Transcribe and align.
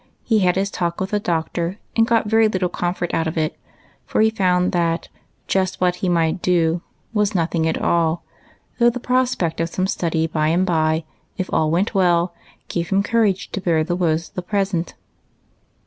He 0.23 0.39
had 0.39 0.55
his 0.55 0.71
talk 0.71 0.99
with 0.99 1.11
the 1.11 1.19
doctor, 1.19 1.77
and 1.95 2.07
got 2.07 2.25
very 2.25 2.47
little 2.47 2.69
comfort 2.69 3.13
out 3.13 3.27
of 3.27 3.37
it, 3.37 3.55
for 4.03 4.19
he 4.21 4.31
found 4.31 4.71
that 4.71 5.09
"just 5.47 5.79
what 5.79 5.97
he 5.97 6.09
might 6.09 6.41
do" 6.41 6.81
was 7.13 7.35
nothing 7.35 7.67
at 7.67 7.79
all; 7.79 8.23
though 8.79 8.89
the 8.89 8.99
prospect 8.99 9.59
of 9.61 9.69
some 9.69 9.85
study 9.85 10.25
by 10.25 10.47
and 10.47 10.65
by, 10.65 11.03
if 11.37 11.53
all 11.53 11.69
went 11.69 11.93
well, 11.93 12.33
gave 12.67 12.89
him 12.89 13.03
courage 13.03 13.51
to 13.51 13.61
bear 13.61 13.83
the 13.83 13.95
woes 13.95 14.29
of 14.29 14.33
the 14.33 14.41
present. 14.41 14.95